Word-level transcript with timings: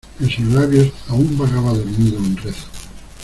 en 0.19 0.27
sus 0.27 0.45
labios 0.47 0.91
aún 1.09 1.37
vagaba 1.37 1.73
dormido 1.73 2.17
un 2.17 2.35
rezo. 2.37 2.67